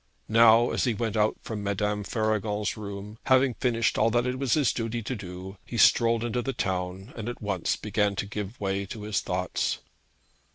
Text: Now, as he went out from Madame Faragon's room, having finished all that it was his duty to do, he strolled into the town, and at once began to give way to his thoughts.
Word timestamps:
Now, 0.29 0.71
as 0.71 0.85
he 0.85 0.95
went 0.95 1.15
out 1.15 1.35
from 1.43 1.61
Madame 1.61 2.03
Faragon's 2.03 2.75
room, 2.75 3.19
having 3.27 3.53
finished 3.53 3.99
all 3.99 4.09
that 4.09 4.25
it 4.25 4.39
was 4.39 4.55
his 4.55 4.73
duty 4.73 5.03
to 5.03 5.15
do, 5.15 5.57
he 5.63 5.77
strolled 5.77 6.23
into 6.23 6.41
the 6.41 6.53
town, 6.53 7.13
and 7.15 7.29
at 7.29 7.39
once 7.39 7.75
began 7.75 8.15
to 8.15 8.25
give 8.25 8.59
way 8.59 8.87
to 8.87 9.03
his 9.03 9.21
thoughts. 9.21 9.77